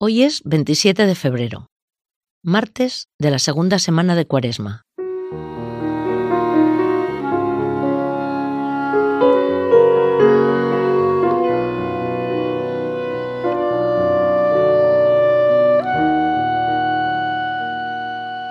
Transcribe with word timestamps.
Hoy 0.00 0.22
es 0.22 0.42
27 0.44 1.06
de 1.06 1.14
febrero, 1.16 1.66
martes 2.44 3.08
de 3.18 3.32
la 3.32 3.40
segunda 3.40 3.80
semana 3.80 4.14
de 4.14 4.28
Cuaresma. 4.28 4.84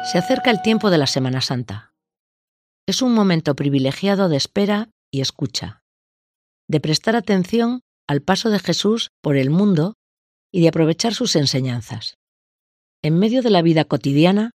Se 0.04 0.18
acerca 0.18 0.52
el 0.52 0.62
tiempo 0.62 0.90
de 0.90 0.98
la 0.98 1.08
Semana 1.08 1.40
Santa. 1.40 1.94
Es 2.86 3.02
un 3.02 3.14
momento 3.14 3.56
privilegiado 3.56 4.28
de 4.28 4.36
espera 4.36 4.90
y 5.10 5.22
escucha, 5.22 5.80
de 6.68 6.82
prestar 6.82 7.16
atención 7.16 7.80
al 8.06 8.22
paso 8.22 8.50
de 8.50 8.60
Jesús 8.60 9.12
por 9.22 9.38
el 9.38 9.50
mundo 9.50 9.94
y 10.58 10.62
de 10.62 10.70
aprovechar 10.70 11.14
sus 11.14 11.36
enseñanzas. 11.36 12.18
En 13.04 13.20
medio 13.20 13.44
de 13.44 13.52
la 13.52 13.62
vida 13.62 13.86
cotidiana, 13.86 14.56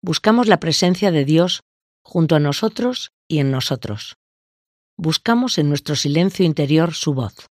buscamos 0.00 0.48
la 0.48 0.58
presencia 0.58 1.10
de 1.10 1.26
Dios 1.26 1.60
junto 2.02 2.36
a 2.36 2.40
nosotros 2.40 3.10
y 3.28 3.40
en 3.40 3.50
nosotros. 3.50 4.14
Buscamos 4.96 5.58
en 5.58 5.68
nuestro 5.68 5.94
silencio 5.94 6.46
interior 6.46 6.94
su 6.94 7.12
voz. 7.12 7.48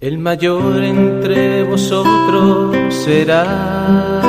El 0.00 0.18
mayor 0.18 0.82
entre 0.82 1.62
vosotros 1.62 2.92
será 2.92 4.20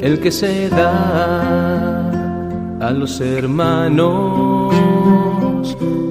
el 0.00 0.20
que 0.20 0.30
se 0.30 0.68
da 0.68 2.10
a 2.78 2.92
los 2.92 3.20
hermanos, 3.20 4.72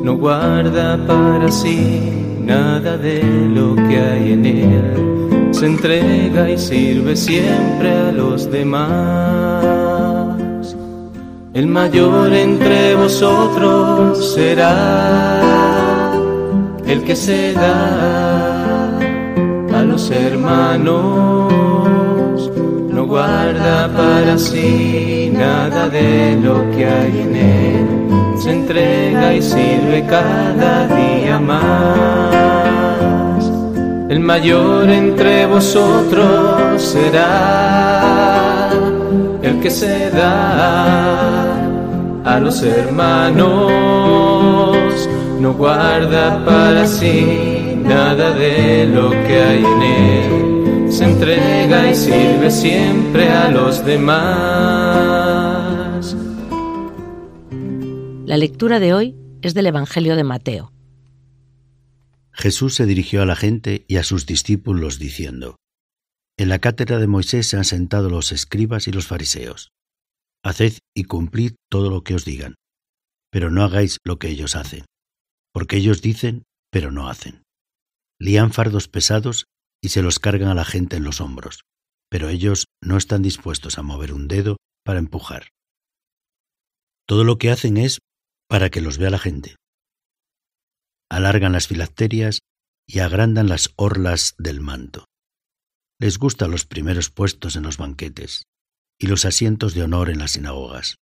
no 0.04 0.18
guarda 0.18 0.98
para 1.08 1.50
sí 1.50 2.36
nada 2.42 2.98
de 2.98 3.24
lo 3.24 3.74
que 3.76 3.98
hay 4.02 4.34
en 4.34 4.46
él 4.46 5.29
se 5.52 5.66
entrega 5.66 6.50
y 6.50 6.58
sirve 6.58 7.16
siempre 7.16 7.92
a 7.92 8.12
los 8.12 8.50
demás. 8.52 10.40
El 11.54 11.68
mayor 11.68 12.32
entre 12.34 12.96
vosotros 12.96 14.34
será 14.34 15.42
el 16.86 17.04
que 17.04 17.16
se 17.16 17.54
da 17.54 18.98
a 19.74 19.84
los 19.84 20.12
hermanos. 20.12 21.52
No 22.92 23.06
guarda 23.06 23.88
para 23.96 24.38
sí 24.38 25.32
nada 25.34 25.90
de 25.90 26.38
lo 26.42 26.70
que 26.72 26.86
hay 26.86 27.20
en 27.20 27.36
él. 27.36 27.88
Se 28.38 28.52
entrega 28.52 29.34
y 29.34 29.42
sirve 29.42 30.06
cada 30.08 30.88
día 30.88 31.40
más. 31.40 32.89
El 34.10 34.20
mayor 34.22 34.90
entre 34.90 35.46
vosotros 35.46 36.82
será 36.82 38.72
el 39.44 39.60
que 39.60 39.70
se 39.70 40.10
da 40.10 41.54
a 42.26 42.40
los 42.40 42.64
hermanos. 42.64 43.72
No 45.40 45.54
guarda 45.54 46.44
para 46.44 46.88
sí 46.88 47.78
nada 47.84 48.32
de 48.32 48.88
lo 48.88 49.12
que 49.12 49.44
hay 49.44 49.64
en 49.64 49.82
él. 49.84 50.92
Se 50.92 51.04
entrega 51.04 51.92
y 51.92 51.94
sirve 51.94 52.50
siempre 52.50 53.30
a 53.30 53.52
los 53.52 53.86
demás. 53.86 54.18
La 58.26 58.38
lectura 58.38 58.80
de 58.80 58.96
hoy 58.96 59.16
es 59.44 59.54
del 59.54 59.68
Evangelio 59.68 60.16
de 60.16 60.24
Mateo. 60.24 60.72
Jesús 62.40 62.76
se 62.76 62.86
dirigió 62.86 63.22
a 63.22 63.26
la 63.26 63.36
gente 63.36 63.84
y 63.90 63.98
a 63.98 64.04
sus 64.06 64.26
discípulos 64.26 64.98
diciendo, 64.98 65.58
En 66.38 66.48
la 66.48 66.60
cátedra 66.60 66.98
de 66.98 67.08
Moisés 67.08 67.48
se 67.48 67.58
han 67.58 67.66
sentado 67.66 68.10
los 68.10 68.32
escribas 68.32 68.88
y 68.88 68.94
los 68.94 69.08
fariseos. 69.08 69.72
Haced 70.42 70.78
y 70.96 71.04
cumplid 71.04 71.56
todo 71.70 71.90
lo 71.90 72.06
que 72.06 72.16
os 72.16 72.24
digan, 72.24 72.56
pero 73.30 73.52
no 73.52 73.64
hagáis 73.64 73.98
lo 74.06 74.20
que 74.20 74.30
ellos 74.30 74.56
hacen, 74.56 74.86
porque 75.54 75.76
ellos 75.76 76.02
dicen, 76.02 76.44
pero 76.72 76.92
no 76.92 77.10
hacen. 77.10 77.44
Lían 78.22 78.54
fardos 78.54 78.88
pesados 78.88 79.44
y 79.84 79.90
se 79.90 80.02
los 80.02 80.20
cargan 80.20 80.48
a 80.48 80.56
la 80.56 80.64
gente 80.64 80.96
en 80.96 81.04
los 81.04 81.20
hombros, 81.20 81.64
pero 82.10 82.30
ellos 82.30 82.68
no 82.82 82.96
están 82.96 83.22
dispuestos 83.22 83.78
a 83.78 83.82
mover 83.82 84.14
un 84.14 84.30
dedo 84.30 84.56
para 84.86 85.00
empujar. 85.00 85.50
Todo 87.06 87.26
lo 87.26 87.38
que 87.38 87.52
hacen 87.52 87.76
es 87.76 88.00
para 88.48 88.70
que 88.70 88.80
los 88.80 88.98
vea 88.98 89.10
la 89.10 89.20
gente 89.20 89.56
alargan 91.10 91.52
las 91.52 91.68
filacterias 91.68 92.40
y 92.88 93.00
agrandan 93.00 93.50
las 93.50 93.74
orlas 93.76 94.36
del 94.38 94.62
manto. 94.62 95.06
Les 96.00 96.18
gustan 96.18 96.52
los 96.52 96.66
primeros 96.66 97.10
puestos 97.10 97.56
en 97.56 97.64
los 97.64 97.78
banquetes 97.78 98.44
y 99.00 99.08
los 99.08 99.26
asientos 99.26 99.74
de 99.74 99.84
honor 99.84 100.10
en 100.10 100.20
las 100.20 100.32
sinagogas, 100.32 100.96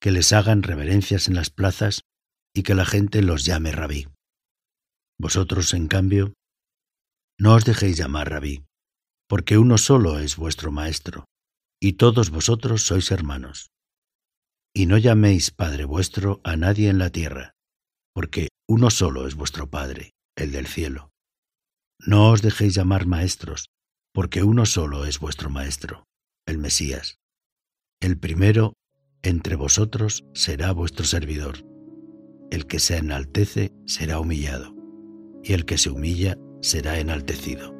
que 0.00 0.10
les 0.10 0.32
hagan 0.32 0.62
reverencias 0.62 1.28
en 1.28 1.34
las 1.34 1.50
plazas 1.50 2.02
y 2.54 2.62
que 2.62 2.74
la 2.74 2.84
gente 2.84 3.22
los 3.22 3.44
llame 3.44 3.72
rabí. 3.72 4.08
Vosotros, 5.18 5.74
en 5.74 5.88
cambio, 5.88 6.34
no 7.38 7.54
os 7.54 7.64
dejéis 7.64 7.96
llamar 7.96 8.30
rabí, 8.30 8.64
porque 9.28 9.58
uno 9.58 9.78
solo 9.78 10.18
es 10.18 10.36
vuestro 10.36 10.72
maestro, 10.72 11.24
y 11.80 11.94
todos 11.94 12.30
vosotros 12.30 12.86
sois 12.86 13.10
hermanos. 13.10 13.70
Y 14.74 14.86
no 14.86 14.98
llaméis 14.98 15.50
Padre 15.50 15.84
vuestro 15.84 16.40
a 16.44 16.56
nadie 16.56 16.88
en 16.88 16.98
la 16.98 17.10
tierra, 17.10 17.55
porque 18.16 18.48
uno 18.66 18.88
solo 18.88 19.26
es 19.26 19.34
vuestro 19.34 19.68
Padre, 19.68 20.14
el 20.38 20.50
del 20.50 20.66
cielo. 20.66 21.10
No 21.98 22.30
os 22.30 22.40
dejéis 22.40 22.74
llamar 22.74 23.04
maestros, 23.04 23.68
porque 24.14 24.42
uno 24.42 24.64
solo 24.64 25.04
es 25.04 25.20
vuestro 25.20 25.50
Maestro, 25.50 26.06
el 26.46 26.56
Mesías. 26.56 27.18
El 28.00 28.18
primero 28.18 28.72
entre 29.22 29.54
vosotros 29.54 30.24
será 30.32 30.72
vuestro 30.72 31.04
servidor. 31.04 31.58
El 32.50 32.66
que 32.66 32.78
se 32.78 32.96
enaltece 32.96 33.74
será 33.84 34.18
humillado, 34.18 34.74
y 35.44 35.52
el 35.52 35.66
que 35.66 35.76
se 35.76 35.90
humilla 35.90 36.38
será 36.62 36.98
enaltecido. 36.98 37.75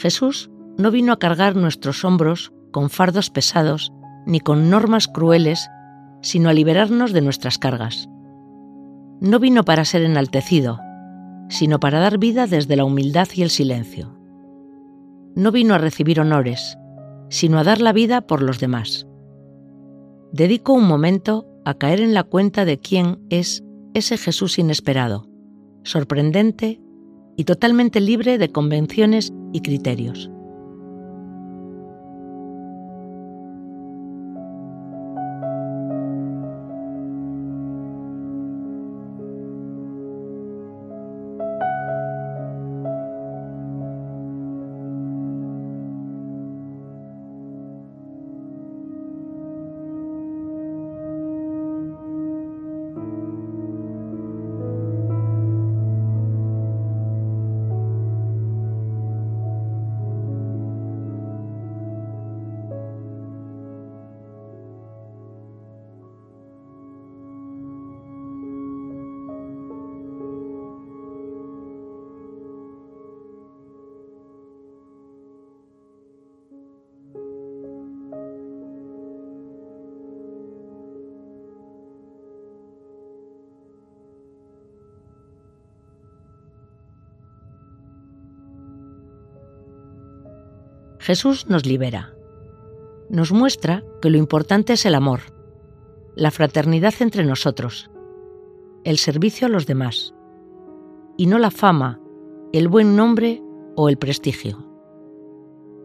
Jesús 0.00 0.50
no 0.78 0.90
vino 0.90 1.12
a 1.12 1.18
cargar 1.18 1.56
nuestros 1.56 2.04
hombros 2.04 2.52
con 2.72 2.88
fardos 2.88 3.30
pesados 3.30 3.92
ni 4.26 4.40
con 4.40 4.70
normas 4.70 5.08
crueles, 5.08 5.68
sino 6.22 6.48
a 6.48 6.52
liberarnos 6.52 7.12
de 7.12 7.20
nuestras 7.20 7.58
cargas. 7.58 8.08
No 9.20 9.38
vino 9.38 9.64
para 9.64 9.84
ser 9.84 10.02
enaltecido, 10.02 10.80
sino 11.48 11.80
para 11.80 12.00
dar 12.00 12.18
vida 12.18 12.46
desde 12.46 12.76
la 12.76 12.84
humildad 12.84 13.28
y 13.34 13.42
el 13.42 13.50
silencio. 13.50 14.16
No 15.34 15.52
vino 15.52 15.74
a 15.74 15.78
recibir 15.78 16.20
honores, 16.20 16.78
sino 17.28 17.58
a 17.58 17.64
dar 17.64 17.80
la 17.80 17.92
vida 17.92 18.22
por 18.22 18.42
los 18.42 18.58
demás. 18.58 19.06
Dedico 20.32 20.72
un 20.72 20.86
momento 20.86 21.46
a 21.64 21.74
caer 21.74 22.00
en 22.00 22.14
la 22.14 22.22
cuenta 22.22 22.64
de 22.64 22.78
quién 22.78 23.18
es 23.28 23.62
ese 23.94 24.16
Jesús 24.16 24.58
inesperado, 24.58 25.28
sorprendente 25.82 26.80
y 27.36 27.44
totalmente 27.44 28.00
libre 28.00 28.38
de 28.38 28.50
convenciones 28.50 29.32
y 29.52 29.60
criterios. 29.60 30.30
Jesús 91.10 91.48
nos 91.48 91.66
libera. 91.66 92.14
Nos 93.08 93.32
muestra 93.32 93.82
que 94.00 94.10
lo 94.10 94.16
importante 94.16 94.74
es 94.74 94.86
el 94.86 94.94
amor, 94.94 95.22
la 96.14 96.30
fraternidad 96.30 96.94
entre 97.00 97.24
nosotros, 97.24 97.90
el 98.84 98.96
servicio 98.96 99.48
a 99.48 99.50
los 99.50 99.66
demás, 99.66 100.14
y 101.16 101.26
no 101.26 101.40
la 101.40 101.50
fama, 101.50 101.98
el 102.52 102.68
buen 102.68 102.94
nombre 102.94 103.42
o 103.74 103.88
el 103.88 103.96
prestigio. 103.96 104.64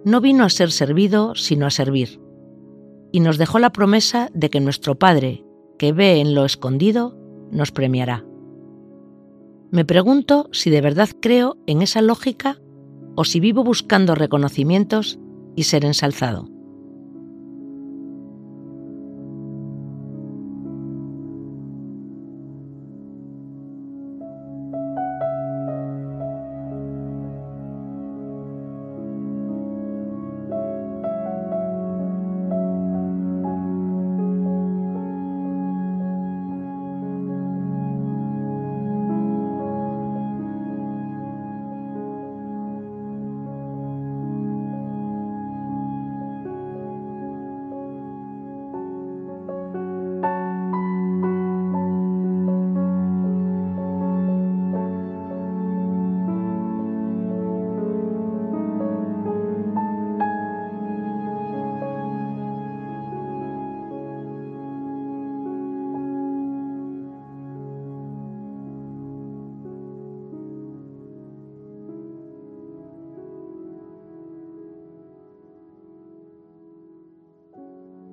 No 0.03 0.21
vino 0.21 0.43
a 0.43 0.49
ser 0.51 0.69
servido, 0.69 1.33
sino 1.33 1.65
a 1.65 1.71
servir, 1.71 2.21
y 3.11 3.19
nos 3.19 3.39
dejó 3.39 3.57
la 3.57 3.71
promesa 3.71 4.29
de 4.35 4.51
que 4.51 4.59
nuestro 4.59 4.93
Padre, 4.93 5.43
que 5.79 5.91
ve 5.91 6.19
en 6.21 6.35
lo 6.35 6.45
escondido, 6.45 7.17
nos 7.49 7.71
premiará. 7.71 8.23
Me 9.71 9.85
pregunto 9.85 10.49
si 10.51 10.69
de 10.69 10.81
verdad 10.81 11.09
creo 11.19 11.57
en 11.65 11.81
esa 11.81 12.03
lógica 12.03 12.61
o 13.15 13.25
si 13.25 13.39
vivo 13.39 13.63
buscando 13.63 14.15
reconocimientos 14.15 15.19
y 15.55 15.63
ser 15.63 15.85
ensalzado. 15.85 16.54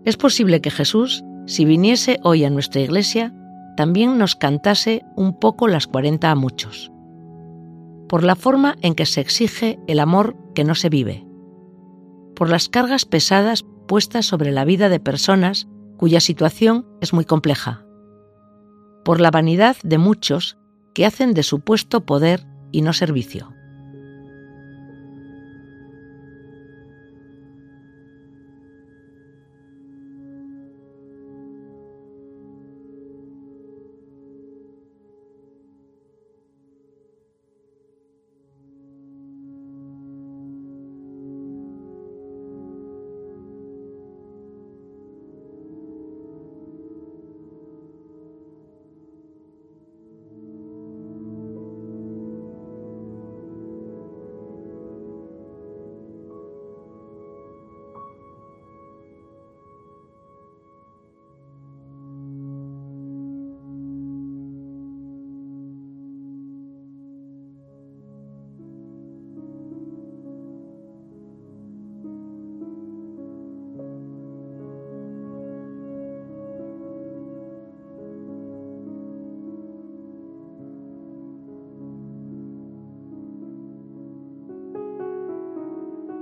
Es 0.04 0.16
posible 0.16 0.60
que 0.60 0.70
Jesús, 0.70 1.25
si 1.46 1.64
viniese 1.64 2.19
hoy 2.22 2.44
a 2.44 2.50
nuestra 2.50 2.81
iglesia, 2.81 3.32
también 3.76 4.19
nos 4.19 4.34
cantase 4.34 5.04
un 5.16 5.38
poco 5.38 5.69
las 5.69 5.87
40 5.87 6.31
a 6.31 6.34
muchos, 6.34 6.90
por 8.08 8.25
la 8.25 8.34
forma 8.34 8.76
en 8.82 8.94
que 8.94 9.06
se 9.06 9.20
exige 9.20 9.78
el 9.87 10.00
amor 10.00 10.37
que 10.54 10.64
no 10.64 10.75
se 10.75 10.88
vive, 10.88 11.25
por 12.34 12.50
las 12.50 12.69
cargas 12.69 13.04
pesadas 13.04 13.64
puestas 13.87 14.26
sobre 14.26 14.50
la 14.50 14.64
vida 14.64 14.88
de 14.88 15.00
personas 15.00 15.69
cuya 15.96 16.20
situación 16.20 16.87
es 17.00 17.12
muy 17.12 17.25
compleja, 17.25 17.87
por 19.04 19.20
la 19.20 19.31
vanidad 19.31 19.76
de 19.84 19.99
muchos 19.99 20.58
que 20.94 21.06
hacen 21.06 21.32
de 21.32 21.43
supuesto 21.43 22.04
poder 22.04 22.44
y 22.72 22.82
no 22.82 22.93
servicio. 22.93 23.52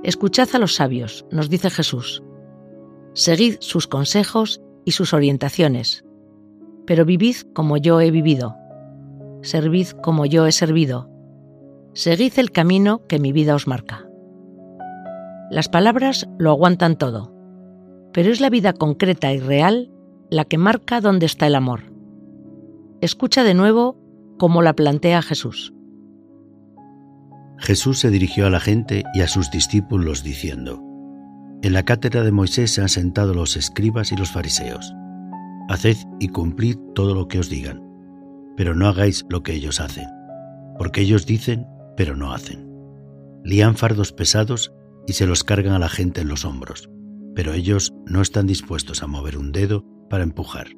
Escuchad 0.02 0.48
a 0.54 0.58
los 0.58 0.76
sabios, 0.76 1.26
nos 1.30 1.50
dice 1.50 1.68
Jesús. 1.68 2.22
Seguid 3.12 3.56
sus 3.60 3.86
consejos 3.86 4.62
y 4.84 4.92
sus 4.92 5.12
orientaciones, 5.12 6.04
pero 6.86 7.04
vivid 7.04 7.36
como 7.54 7.76
yo 7.76 8.00
he 8.00 8.10
vivido. 8.10 8.56
Servid 9.42 9.88
como 10.02 10.24
yo 10.24 10.46
he 10.46 10.52
servido. 10.52 11.10
Seguid 11.92 12.38
el 12.38 12.50
camino 12.50 13.06
que 13.08 13.18
mi 13.18 13.32
vida 13.32 13.54
os 13.54 13.66
marca. 13.66 14.06
Las 15.50 15.68
palabras 15.68 16.28
lo 16.38 16.50
aguantan 16.50 16.96
todo, 16.96 17.34
pero 18.12 18.30
es 18.30 18.40
la 18.40 18.50
vida 18.50 18.72
concreta 18.72 19.32
y 19.32 19.38
real 19.38 19.90
la 20.30 20.44
que 20.44 20.56
marca 20.56 21.00
dónde 21.00 21.26
está 21.26 21.46
el 21.46 21.56
amor. 21.56 21.92
Escucha 23.00 23.44
de 23.44 23.54
nuevo 23.54 23.98
cómo 24.38 24.62
la 24.62 24.74
plantea 24.74 25.20
Jesús. 25.20 25.74
Jesús 27.60 27.98
se 27.98 28.10
dirigió 28.10 28.46
a 28.46 28.50
la 28.50 28.58
gente 28.58 29.04
y 29.12 29.20
a 29.20 29.28
sus 29.28 29.50
discípulos 29.50 30.24
diciendo, 30.24 30.82
En 31.62 31.74
la 31.74 31.82
cátedra 31.84 32.22
de 32.22 32.32
Moisés 32.32 32.72
se 32.72 32.80
han 32.80 32.88
sentado 32.88 33.34
los 33.34 33.56
escribas 33.56 34.12
y 34.12 34.16
los 34.16 34.30
fariseos. 34.30 34.94
Haced 35.68 35.98
y 36.18 36.28
cumplid 36.28 36.78
todo 36.94 37.14
lo 37.14 37.28
que 37.28 37.38
os 37.38 37.50
digan, 37.50 37.82
pero 38.56 38.74
no 38.74 38.88
hagáis 38.88 39.26
lo 39.28 39.42
que 39.42 39.52
ellos 39.52 39.78
hacen, 39.78 40.06
porque 40.78 41.02
ellos 41.02 41.26
dicen, 41.26 41.66
pero 41.96 42.16
no 42.16 42.32
hacen. 42.32 42.66
Lían 43.44 43.76
fardos 43.76 44.12
pesados 44.12 44.72
y 45.06 45.12
se 45.12 45.26
los 45.26 45.44
cargan 45.44 45.74
a 45.74 45.78
la 45.78 45.90
gente 45.90 46.22
en 46.22 46.28
los 46.28 46.46
hombros, 46.46 46.88
pero 47.34 47.52
ellos 47.52 47.92
no 48.06 48.22
están 48.22 48.46
dispuestos 48.46 49.02
a 49.02 49.06
mover 49.06 49.36
un 49.36 49.52
dedo 49.52 49.84
para 50.08 50.24
empujar. 50.24 50.68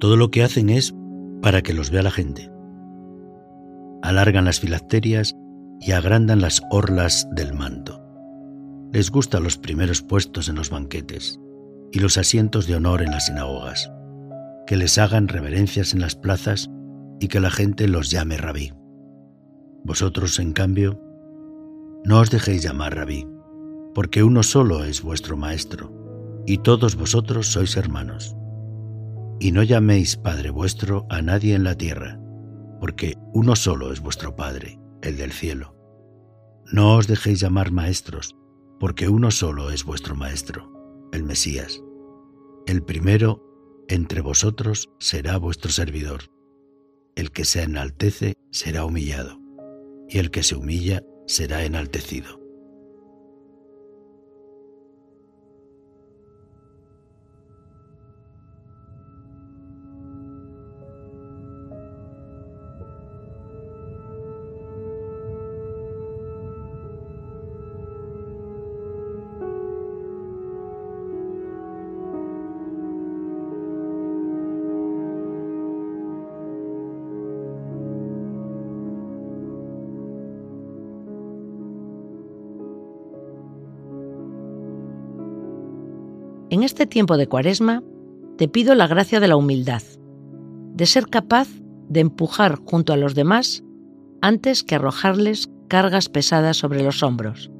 Todo 0.00 0.16
lo 0.16 0.30
que 0.30 0.42
hacen 0.42 0.70
es 0.70 0.94
para 1.42 1.60
que 1.60 1.74
los 1.74 1.90
vea 1.90 2.02
la 2.02 2.10
gente 2.10 2.50
alargan 4.02 4.44
las 4.44 4.60
filacterias 4.60 5.34
y 5.80 5.92
agrandan 5.92 6.40
las 6.40 6.62
orlas 6.70 7.28
del 7.32 7.54
manto. 7.54 8.02
Les 8.92 9.10
gustan 9.10 9.42
los 9.42 9.58
primeros 9.58 10.02
puestos 10.02 10.48
en 10.48 10.56
los 10.56 10.70
banquetes 10.70 11.38
y 11.92 12.00
los 12.00 12.18
asientos 12.18 12.66
de 12.66 12.76
honor 12.76 13.02
en 13.02 13.10
las 13.10 13.26
sinagogas, 13.26 13.90
que 14.66 14.76
les 14.76 14.98
hagan 14.98 15.28
reverencias 15.28 15.92
en 15.92 16.00
las 16.00 16.16
plazas 16.16 16.70
y 17.20 17.28
que 17.28 17.40
la 17.40 17.50
gente 17.50 17.88
los 17.88 18.10
llame 18.10 18.36
rabí. 18.36 18.72
Vosotros, 19.84 20.38
en 20.38 20.52
cambio, 20.52 21.00
no 22.04 22.20
os 22.20 22.30
dejéis 22.30 22.62
llamar 22.62 22.94
rabí, 22.94 23.26
porque 23.94 24.22
uno 24.22 24.42
solo 24.42 24.84
es 24.84 25.02
vuestro 25.02 25.36
maestro, 25.36 25.92
y 26.46 26.58
todos 26.58 26.96
vosotros 26.96 27.48
sois 27.48 27.76
hermanos. 27.76 28.36
Y 29.40 29.52
no 29.52 29.62
llaméis 29.62 30.16
Padre 30.16 30.50
vuestro 30.50 31.06
a 31.10 31.22
nadie 31.22 31.54
en 31.54 31.64
la 31.64 31.74
tierra, 31.74 32.20
porque 32.80 33.16
uno 33.32 33.56
solo 33.56 33.92
es 33.92 34.00
vuestro 34.00 34.36
Padre, 34.36 34.78
el 35.02 35.16
del 35.16 35.32
cielo. 35.32 35.74
No 36.72 36.96
os 36.96 37.06
dejéis 37.06 37.40
llamar 37.40 37.70
maestros, 37.70 38.36
porque 38.78 39.08
uno 39.08 39.30
solo 39.30 39.70
es 39.70 39.84
vuestro 39.84 40.14
Maestro, 40.14 40.72
el 41.12 41.24
Mesías. 41.24 41.82
El 42.66 42.82
primero 42.82 43.42
entre 43.88 44.20
vosotros 44.20 44.90
será 44.98 45.38
vuestro 45.38 45.70
servidor. 45.70 46.24
El 47.16 47.32
que 47.32 47.44
se 47.44 47.62
enaltece 47.62 48.34
será 48.50 48.84
humillado, 48.84 49.40
y 50.08 50.18
el 50.18 50.30
que 50.30 50.42
se 50.42 50.54
humilla 50.54 51.02
será 51.26 51.64
enaltecido. 51.64 52.47
En 86.50 86.62
este 86.62 86.86
tiempo 86.86 87.18
de 87.18 87.26
cuaresma, 87.26 87.82
te 88.38 88.48
pido 88.48 88.74
la 88.74 88.86
gracia 88.86 89.20
de 89.20 89.28
la 89.28 89.36
humildad, 89.36 89.82
de 90.72 90.86
ser 90.86 91.08
capaz 91.08 91.48
de 91.88 92.00
empujar 92.00 92.56
junto 92.64 92.94
a 92.94 92.96
los 92.96 93.14
demás 93.14 93.62
antes 94.22 94.62
que 94.62 94.76
arrojarles 94.76 95.50
cargas 95.68 96.08
pesadas 96.08 96.56
sobre 96.56 96.82
los 96.82 97.02
hombros. 97.02 97.50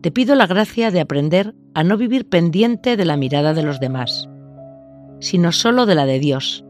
Te 0.00 0.10
pido 0.10 0.34
la 0.34 0.48
gracia 0.48 0.90
de 0.90 1.00
aprender 1.00 1.54
a 1.74 1.84
no 1.84 1.96
vivir 1.96 2.28
pendiente 2.28 2.96
de 2.96 3.04
la 3.04 3.16
mirada 3.16 3.54
de 3.54 3.62
los 3.62 3.78
demás, 3.78 4.28
sino 5.20 5.52
solo 5.52 5.86
de 5.86 5.94
la 5.94 6.06
de 6.06 6.18
Dios, 6.18 6.64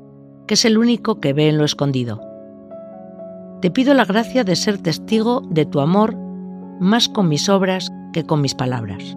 que 0.46 0.54
es 0.54 0.66
el 0.66 0.76
único 0.76 1.18
que 1.18 1.32
ve 1.32 1.48
en 1.48 1.56
lo 1.56 1.64
escondido. 1.64 2.20
Te 3.62 3.70
pido 3.70 3.94
la 3.94 4.04
gracia 4.04 4.44
de 4.44 4.54
ser 4.54 4.76
testigo 4.76 5.40
de 5.48 5.64
tu 5.64 5.80
amor 5.80 6.14
más 6.78 7.08
con 7.08 7.30
mis 7.30 7.48
obras 7.48 7.90
que 8.12 8.24
con 8.24 8.42
mis 8.42 8.54
palabras. 8.54 9.16